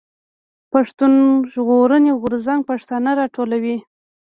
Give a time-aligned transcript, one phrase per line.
[0.71, 1.13] پښتون
[1.51, 3.77] ژغورني غورځنګ پښتانه راټولوي.